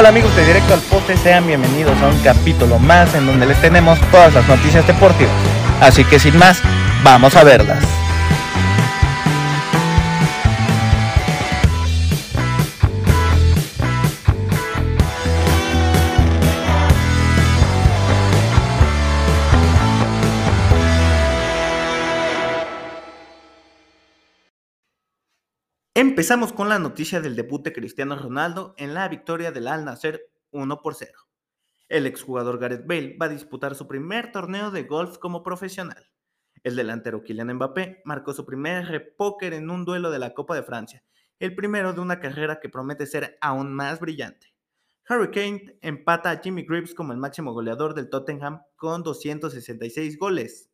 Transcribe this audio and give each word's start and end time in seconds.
Hola 0.00 0.08
amigos 0.08 0.34
de 0.34 0.46
Directo 0.46 0.72
al 0.72 0.80
Poste, 0.80 1.14
sean 1.18 1.46
bienvenidos 1.46 2.00
a 2.00 2.08
un 2.08 2.18
capítulo 2.20 2.78
más 2.78 3.12
en 3.14 3.26
donde 3.26 3.44
les 3.44 3.60
tenemos 3.60 4.00
todas 4.10 4.32
las 4.32 4.48
noticias 4.48 4.86
deportivas. 4.86 5.34
Así 5.78 6.06
que 6.06 6.18
sin 6.18 6.38
más, 6.38 6.62
vamos 7.04 7.36
a 7.36 7.44
verlas. 7.44 7.84
Empezamos 26.00 26.54
con 26.54 26.70
la 26.70 26.78
noticia 26.78 27.20
del 27.20 27.36
debut 27.36 27.62
de 27.62 27.74
Cristiano 27.74 28.16
Ronaldo 28.16 28.74
en 28.78 28.94
la 28.94 29.06
victoria 29.06 29.52
del 29.52 29.68
Al 29.68 29.84
Nasser 29.84 30.30
1 30.50 30.80
por 30.80 30.94
0. 30.94 31.12
El 31.90 32.06
exjugador 32.06 32.58
Gareth 32.58 32.86
Bale 32.86 33.18
va 33.20 33.26
a 33.26 33.28
disputar 33.28 33.74
su 33.74 33.86
primer 33.86 34.32
torneo 34.32 34.70
de 34.70 34.84
golf 34.84 35.18
como 35.18 35.42
profesional. 35.42 36.10
El 36.62 36.76
delantero 36.76 37.22
Kylian 37.22 37.52
Mbappé 37.52 38.00
marcó 38.06 38.32
su 38.32 38.46
primer 38.46 38.86
repóker 38.86 39.52
en 39.52 39.68
un 39.68 39.84
duelo 39.84 40.10
de 40.10 40.18
la 40.18 40.32
Copa 40.32 40.54
de 40.54 40.62
Francia, 40.62 41.04
el 41.38 41.54
primero 41.54 41.92
de 41.92 42.00
una 42.00 42.18
carrera 42.18 42.60
que 42.60 42.70
promete 42.70 43.04
ser 43.04 43.36
aún 43.42 43.74
más 43.74 44.00
brillante. 44.00 44.54
Harry 45.06 45.30
Kane 45.30 45.76
empata 45.82 46.30
a 46.30 46.38
Jimmy 46.38 46.62
Greaves 46.62 46.94
como 46.94 47.12
el 47.12 47.18
máximo 47.18 47.52
goleador 47.52 47.92
del 47.92 48.08
Tottenham 48.08 48.62
con 48.76 49.02
266 49.02 50.18
goles. 50.18 50.70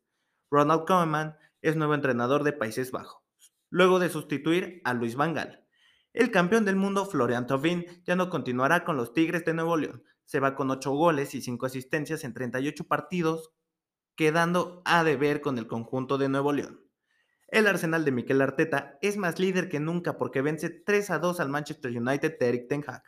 Ronald 0.49 0.85
Koeman 0.85 1.35
es 1.61 1.75
nuevo 1.75 1.95
entrenador 1.95 2.45
de 2.45 2.53
Países 2.53 2.91
Bajos 2.91 3.26
luego 3.69 3.99
de 3.99 4.09
sustituir 4.09 4.81
a 4.83 4.93
Luis 4.93 5.15
Vangal. 5.15 5.65
El 6.13 6.31
campeón 6.31 6.65
del 6.65 6.75
mundo, 6.75 7.05
Florian 7.05 7.47
Thauvin, 7.47 7.85
ya 8.05 8.15
no 8.15 8.29
continuará 8.29 8.83
con 8.83 8.97
los 8.97 9.13
Tigres 9.13 9.45
de 9.45 9.53
Nuevo 9.53 9.77
León. 9.77 10.03
Se 10.25 10.39
va 10.39 10.55
con 10.55 10.71
8 10.71 10.91
goles 10.91 11.35
y 11.35 11.41
5 11.41 11.65
asistencias 11.65 12.23
en 12.23 12.33
38 12.33 12.85
partidos, 12.85 13.53
quedando 14.15 14.81
a 14.85 15.03
deber 15.03 15.41
con 15.41 15.57
el 15.57 15.67
conjunto 15.67 16.17
de 16.17 16.29
Nuevo 16.29 16.53
León. 16.53 16.81
El 17.49 17.67
Arsenal 17.67 18.03
de 18.03 18.11
Mikel 18.11 18.41
Arteta 18.41 18.97
es 19.01 19.15
más 19.15 19.39
líder 19.39 19.69
que 19.69 19.79
nunca 19.79 20.17
porque 20.17 20.41
vence 20.41 20.69
3 20.69 21.11
a 21.11 21.19
2 21.19 21.39
al 21.39 21.49
Manchester 21.49 21.95
United 21.95 22.37
de 22.39 22.49
Eric 22.49 22.67
Ten 22.67 22.83
Hag. 22.85 23.03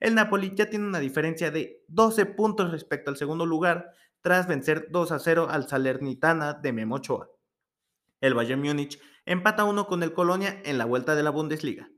El 0.00 0.14
Napoli 0.14 0.52
ya 0.56 0.68
tiene 0.68 0.86
una 0.86 0.98
diferencia 0.98 1.50
de 1.50 1.84
12 1.88 2.26
puntos 2.26 2.72
respecto 2.72 3.10
al 3.10 3.16
segundo 3.16 3.46
lugar 3.46 3.92
tras 4.22 4.48
vencer 4.48 4.88
2 4.90 5.12
a 5.12 5.18
0 5.18 5.48
al 5.50 5.68
Salernitana 5.68 6.54
de 6.54 6.72
Memo 6.72 6.96
Ochoa. 6.96 7.30
El 8.24 8.32
Bayern 8.32 8.62
Múnich 8.62 8.98
empata 9.26 9.64
1 9.64 9.86
con 9.86 10.02
el 10.02 10.14
Colonia 10.14 10.58
en 10.64 10.78
la 10.78 10.86
vuelta 10.86 11.14
de 11.14 11.22
la 11.22 11.28
Bundesliga. 11.28 11.90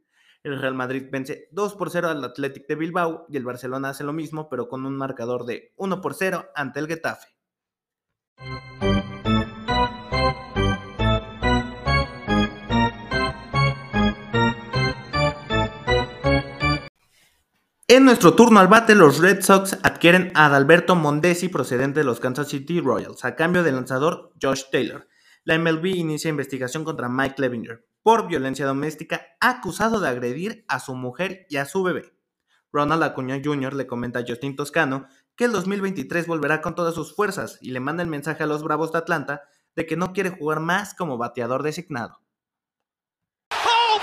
El 0.43 0.61
Real 0.61 0.75
Madrid 0.75 1.05
vence 1.09 1.47
2 1.53 1.75
por 1.77 1.89
0 1.89 2.09
al 2.09 2.25
Athletic 2.25 2.67
de 2.67 2.75
Bilbao 2.75 3.27
y 3.29 3.37
el 3.37 3.45
Barcelona 3.45 3.91
hace 3.91 4.03
lo 4.03 4.13
mismo 4.13 4.49
pero 4.49 4.67
con 4.67 4.85
un 4.87 4.97
marcador 4.97 5.47
de 5.47 5.73
1 5.77 6.01
por 6.01 6.15
0 6.15 6.47
ante 6.57 6.81
el 6.81 6.89
Getafe. 6.89 7.29
En 17.87 18.05
nuestro 18.05 18.35
turno 18.35 18.59
al 18.59 18.67
bate, 18.67 18.97
los 18.97 19.21
Red 19.21 19.43
Sox 19.43 19.79
adquieren 19.85 20.33
a 20.35 20.47
Adalberto 20.47 20.97
Mondesi 20.97 21.49
procedente 21.49 22.01
de 22.01 22.05
los 22.05 22.19
Kansas 22.19 22.49
City 22.49 22.81
Royals 22.81 23.25
a 23.25 23.37
cambio 23.37 23.63
del 23.63 23.77
lanzador 23.77 24.33
Josh 24.43 24.65
Taylor 24.73 25.07
la 25.47 25.57
MLB 25.57 25.87
inicia 25.95 26.29
investigación 26.29 26.83
contra 26.83 27.09
Mike 27.09 27.41
Levinger 27.41 27.87
por 28.03 28.27
violencia 28.27 28.67
doméstica 28.67 29.29
acusado 29.41 30.01
de 30.01 30.09
agredir 30.09 30.65
a 30.67 30.81
su 30.81 30.97
mujer 30.97 31.47
y 31.49 31.59
a 31.59 31.67
su 31.67 31.85
bebé. 31.85 32.13
Ronald 32.73 33.05
Acuña 33.05 33.41
Jr. 33.43 33.73
le 33.75 33.87
comenta 33.87 34.19
a 34.19 34.25
Justin 34.27 34.57
Toscano 34.57 35.07
que 35.37 35.45
el 35.45 35.53
2023 35.53 36.27
volverá 36.27 36.61
con 36.61 36.75
todas 36.75 36.97
sus 36.97 37.15
fuerzas 37.15 37.59
y 37.61 37.71
le 37.71 37.79
manda 37.79 38.03
el 38.03 38.09
mensaje 38.09 38.43
a 38.43 38.47
los 38.47 38.65
Bravos 38.65 38.91
de 38.91 38.99
Atlanta 38.99 39.43
de 39.77 39.87
que 39.87 39.97
no 39.97 40.13
quiere 40.13 40.31
jugar 40.31 40.59
más 40.59 40.95
como 40.95 41.17
bateador 41.17 41.63
designado. 41.63 42.21
Oh, 43.53 44.01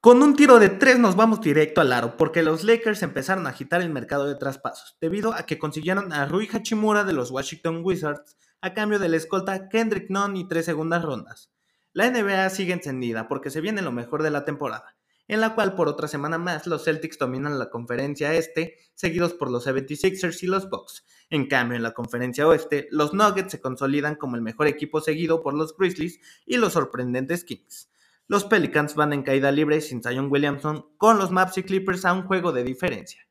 con 0.00 0.22
un 0.22 0.36
tiro 0.36 0.58
de 0.58 0.70
tres 0.70 0.98
nos 0.98 1.16
vamos 1.16 1.42
directo 1.42 1.82
al 1.82 1.92
aro, 1.92 2.16
porque 2.16 2.42
los 2.42 2.64
Lakers 2.64 3.02
empezaron 3.02 3.46
a 3.46 3.50
agitar 3.50 3.82
el 3.82 3.90
mercado 3.90 4.26
de 4.26 4.36
traspasos, 4.36 4.96
debido 5.02 5.34
a 5.34 5.44
que 5.44 5.58
consiguieron 5.58 6.14
a 6.14 6.24
Rui 6.24 6.48
Hachimura 6.50 7.04
de 7.04 7.12
los 7.12 7.30
Washington 7.30 7.82
Wizards 7.82 8.36
a 8.64 8.72
cambio 8.72 8.98
de 8.98 9.10
la 9.10 9.18
escolta 9.18 9.68
Kendrick 9.68 10.08
Nunn 10.08 10.38
y 10.38 10.48
tres 10.48 10.64
segundas 10.64 11.02
rondas. 11.02 11.52
La 11.92 12.10
NBA 12.10 12.48
sigue 12.48 12.72
encendida 12.72 13.28
porque 13.28 13.50
se 13.50 13.60
viene 13.60 13.82
lo 13.82 13.92
mejor 13.92 14.22
de 14.22 14.30
la 14.30 14.46
temporada, 14.46 14.96
en 15.28 15.42
la 15.42 15.54
cual 15.54 15.74
por 15.74 15.86
otra 15.86 16.08
semana 16.08 16.38
más 16.38 16.66
los 16.66 16.84
Celtics 16.84 17.18
dominan 17.18 17.58
la 17.58 17.68
conferencia 17.68 18.32
este, 18.32 18.78
seguidos 18.94 19.34
por 19.34 19.50
los 19.50 19.66
76ers 19.66 20.42
y 20.42 20.46
los 20.46 20.70
Bucks. 20.70 21.04
En 21.28 21.46
cambio, 21.46 21.76
en 21.76 21.82
la 21.82 21.92
conferencia 21.92 22.48
oeste, 22.48 22.88
los 22.90 23.12
Nuggets 23.12 23.52
se 23.52 23.60
consolidan 23.60 24.14
como 24.14 24.36
el 24.36 24.40
mejor 24.40 24.66
equipo 24.66 25.02
seguido 25.02 25.42
por 25.42 25.52
los 25.52 25.76
Grizzlies 25.76 26.18
y 26.46 26.56
los 26.56 26.72
sorprendentes 26.72 27.44
Kings. 27.44 27.90
Los 28.28 28.44
Pelicans 28.44 28.94
van 28.94 29.12
en 29.12 29.24
caída 29.24 29.52
libre 29.52 29.82
sin 29.82 30.02
Zion 30.02 30.32
Williamson, 30.32 30.86
con 30.96 31.18
los 31.18 31.30
Maps 31.30 31.58
y 31.58 31.64
Clippers 31.64 32.06
a 32.06 32.14
un 32.14 32.22
juego 32.22 32.50
de 32.52 32.64
diferencia. 32.64 33.28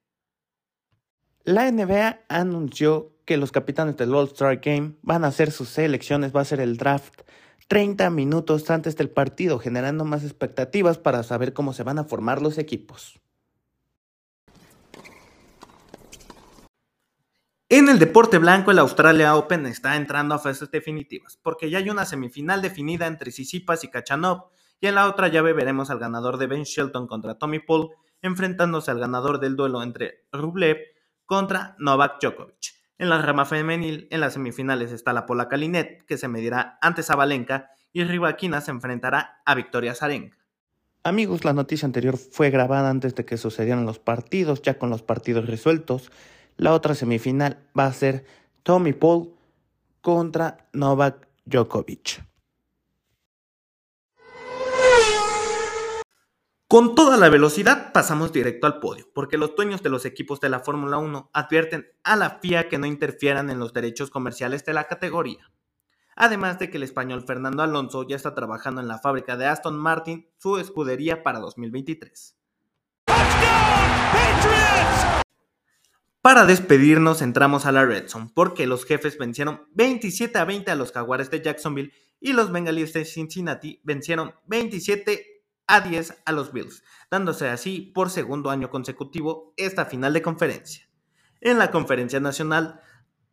La 1.44 1.72
NBA 1.72 2.22
anunció 2.30 3.13
que 3.26 3.38
los 3.38 3.52
capitanes 3.52 3.98
del 3.98 4.14
All-Star 4.14 4.58
Game 4.58 4.96
van 5.02 5.24
a 5.24 5.28
hacer 5.28 5.52
sus 5.52 5.70
selecciones, 5.70 6.36
va 6.36 6.42
a 6.42 6.46
ser 6.46 6.60
el 6.60 6.78
draft 6.78 7.22
30 7.68 8.10
minutos 8.10 8.70
antes 8.70 8.96
del 8.98 9.10
partido, 9.10 9.60
generando 9.60 10.06
más 10.06 10.24
expectativas 10.24 10.98
para 10.98 11.24
saber 11.24 11.54
cómo 11.54 11.74
se 11.74 11.84
van 11.84 12.00
a 12.00 12.04
formar 12.04 12.42
los 12.42 12.58
equipos. 12.58 13.20
En 17.70 17.90
el 17.90 17.98
deporte 17.98 18.38
blanco, 18.38 18.70
el 18.70 18.78
Australia 18.78 19.36
Open 19.36 19.66
está 19.66 19.96
entrando 19.96 20.36
a 20.36 20.40
fases 20.40 20.70
definitivas, 20.70 21.40
porque 21.42 21.72
ya 21.72 21.80
hay 21.80 21.90
una 21.90 22.06
semifinal 22.06 22.62
definida 22.62 23.08
entre 23.08 23.32
Sisipas 23.32 23.84
y 23.84 23.88
Kachanov, 23.88 24.50
y 24.80 24.88
en 24.88 24.96
la 24.96 25.08
otra 25.08 25.30
llave 25.30 25.54
veremos 25.54 25.90
al 25.90 25.98
ganador 25.98 26.38
de 26.38 26.46
Ben 26.46 26.64
Shelton 26.64 27.08
contra 27.08 27.40
Tommy 27.40 27.60
Paul, 27.60 27.90
enfrentándose 28.22 28.92
al 28.92 29.00
ganador 29.00 29.40
del 29.40 29.56
duelo 29.56 29.82
entre 29.82 30.26
Rublev 30.32 30.78
contra 31.26 31.76
Novak 31.80 32.22
Djokovic. 32.22 32.83
En 33.04 33.10
la 33.10 33.22
rama 33.22 33.44
femenil, 33.44 34.08
en 34.12 34.22
las 34.22 34.32
semifinales 34.32 34.94
está 34.94 35.12
la 35.12 35.26
polaca 35.26 35.58
Linet, 35.58 36.06
que 36.06 36.18
se 36.18 36.30
medirá 36.30 36.78
ante 36.82 37.04
Zabalenka, 37.04 37.70
y 37.92 38.06
Rivaquina 38.06 38.62
se 38.62 38.72
enfrentará 38.72 39.42
a 39.44 39.56
Victoria 39.56 39.94
Zarenka. 39.94 40.38
Amigos, 41.04 41.44
la 41.44 41.52
noticia 41.52 41.86
anterior 41.86 42.16
fue 42.18 42.50
grabada 42.50 42.90
antes 42.90 43.14
de 43.14 43.26
que 43.26 43.36
sucedieran 43.36 43.86
los 43.86 44.00
partidos, 44.00 44.62
ya 44.62 44.80
con 44.80 44.90
los 44.90 45.02
partidos 45.02 45.48
resueltos. 45.48 46.14
La 46.56 46.72
otra 46.72 46.96
semifinal 46.96 47.58
va 47.78 47.88
a 47.88 47.92
ser 47.92 48.24
Tommy 48.64 48.94
Paul 48.94 49.34
contra 50.00 50.70
Novak 50.72 51.28
Djokovic. 51.44 52.24
Con 56.74 56.96
toda 56.96 57.18
la 57.18 57.30
velocidad 57.30 57.94
pasamos 57.94 58.34
directo 58.34 58.66
al 58.66 58.80
podio, 58.80 59.08
porque 59.14 59.38
los 59.38 59.56
dueños 59.56 59.84
de 59.84 59.92
los 59.92 60.06
equipos 60.06 60.40
de 60.40 60.50
la 60.50 60.60
Fórmula 60.60 60.98
1 60.98 61.30
advierten 61.32 61.92
a 62.04 62.16
la 62.16 62.40
FIA 62.40 62.68
que 62.68 62.80
no 62.80 62.88
interfieran 62.88 63.52
en 63.52 63.60
los 63.60 63.74
derechos 63.74 64.10
comerciales 64.10 64.66
de 64.66 64.74
la 64.74 64.86
categoría. 64.86 65.52
Además 66.16 66.58
de 66.58 66.72
que 66.72 66.78
el 66.78 66.82
español 66.82 67.26
Fernando 67.28 67.62
Alonso 67.62 68.08
ya 68.08 68.16
está 68.16 68.34
trabajando 68.34 68.82
en 68.82 68.88
la 68.88 68.98
fábrica 68.98 69.38
de 69.38 69.46
Aston 69.46 69.78
Martin, 69.78 70.28
su 70.40 70.58
escudería 70.58 71.22
para 71.22 71.38
2023. 71.38 72.38
Para 76.24 76.46
despedirnos 76.48 77.22
entramos 77.22 77.68
a 77.68 77.72
la 77.72 77.86
Red 77.86 78.08
Zone 78.08 78.32
porque 78.34 78.66
los 78.66 78.86
jefes 78.86 79.20
vencieron 79.20 79.68
27 79.76 80.40
a 80.40 80.46
20 80.46 80.72
a 80.72 80.76
los 80.76 80.92
jaguares 80.92 81.30
de 81.30 81.40
Jacksonville 81.40 81.94
y 82.20 82.34
los 82.34 82.52
bengalíes 82.52 82.94
de 82.94 83.06
Cincinnati 83.06 83.80
vencieron 83.84 84.34
27 84.48 85.33
a 85.68 85.82
10 85.82 86.22
a 86.26 86.32
los 86.32 86.52
Bills, 86.52 86.84
dándose 87.10 87.50
así 87.50 87.92
por 87.94 88.10
segundo 88.10 88.50
año 88.50 88.70
consecutivo 88.70 89.54
esta 89.58 89.86
final 89.86 90.14
de 90.14 90.22
conferencia. 90.22 90.90
En 91.42 91.58
la 91.58 91.72
conferencia 91.72 92.20
nacional, 92.20 92.82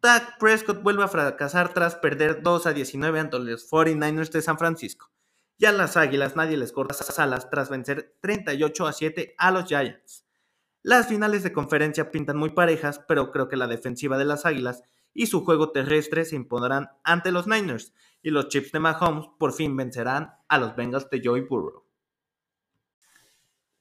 Dak 0.02 0.38
Prescott 0.38 0.82
vuelve 0.82 1.04
a 1.04 1.08
fracasar 1.08 1.74
tras 1.74 1.94
perder 1.96 2.42
2 2.42 2.66
a 2.66 2.72
19 2.72 3.20
ante 3.20 3.38
los 3.38 3.70
49ers 3.70 4.30
de 4.30 4.42
San 4.42 4.58
Francisco. 4.58 5.12
Y 5.58 5.66
a 5.66 5.72
las 5.72 5.96
Águilas 5.98 6.36
nadie 6.36 6.56
les 6.56 6.72
corta 6.72 6.96
las 6.98 7.18
alas 7.18 7.50
tras 7.50 7.68
vencer 7.68 8.16
38 8.20 8.86
a 8.86 8.92
7 8.92 9.34
a 9.36 9.50
los 9.50 9.66
Giants. 9.66 10.24
Las 10.82 11.06
finales 11.06 11.42
de 11.42 11.52
conferencia 11.52 12.10
pintan 12.10 12.38
muy 12.38 12.50
parejas, 12.50 13.00
pero 13.06 13.30
creo 13.30 13.48
que 13.48 13.56
la 13.56 13.66
defensiva 13.66 14.16
de 14.16 14.24
las 14.24 14.46
Águilas 14.46 14.82
y 15.12 15.26
su 15.26 15.44
juego 15.44 15.70
terrestre 15.70 16.24
se 16.24 16.36
impondrán 16.36 16.88
ante 17.04 17.30
los 17.30 17.46
Niners, 17.46 17.92
y 18.22 18.30
los 18.30 18.48
Chips 18.48 18.72
de 18.72 18.80
Mahomes 18.80 19.26
por 19.38 19.52
fin 19.52 19.76
vencerán 19.76 20.34
a 20.48 20.58
los 20.58 20.76
Bengals 20.76 21.10
de 21.10 21.20
Joey 21.22 21.42
Burrow. 21.42 21.84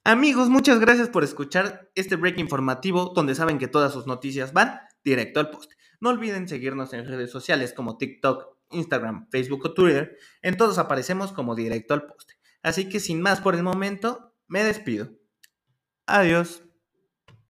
Amigos, 0.09 0.49
muchas 0.49 0.79
gracias 0.79 1.07
por 1.07 1.23
escuchar 1.23 1.91
este 1.93 2.15
break 2.15 2.39
informativo 2.39 3.11
donde 3.13 3.35
saben 3.35 3.59
que 3.59 3.67
todas 3.67 3.93
sus 3.93 4.07
noticias 4.07 4.53
van 4.53 4.79
directo 5.03 5.39
al 5.39 5.51
poste. 5.51 5.75
No 5.99 6.09
olviden 6.09 6.47
seguirnos 6.47 6.93
en 6.93 7.05
redes 7.05 7.29
sociales 7.29 7.73
como 7.73 7.99
TikTok, 7.99 8.57
Instagram, 8.71 9.29
Facebook 9.29 9.65
o 9.65 9.73
Twitter. 9.75 10.17
En 10.41 10.57
todos 10.57 10.79
aparecemos 10.79 11.31
como 11.31 11.53
directo 11.53 11.93
al 11.93 12.07
poste. 12.07 12.39
Así 12.63 12.89
que 12.89 12.99
sin 12.99 13.21
más 13.21 13.39
por 13.39 13.53
el 13.53 13.61
momento, 13.61 14.33
me 14.47 14.63
despido. 14.63 15.11
Adiós. 16.07 16.63